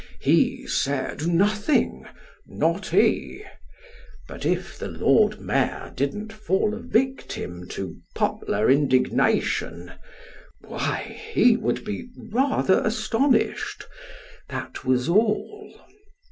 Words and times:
Ho 0.25 0.65
said 0.65 1.27
nothing 1.27 2.07
not 2.47 2.87
he; 2.87 3.43
but 4.27 4.47
if 4.47 4.75
the 4.75 4.87
Lord 4.87 5.39
Mayor 5.39 5.91
didn't 5.95 6.33
fall 6.33 6.73
a 6.73 6.79
victim 6.79 7.67
to 7.69 7.97
popular 8.15 8.67
indignation, 8.71 9.91
why 10.61 11.03
he 11.33 11.55
would 11.55 11.85
be 11.85 12.09
rather 12.31 12.83
astonished; 12.83 13.85
that 14.49 14.83
was 14.83 15.07
all. 15.07 15.71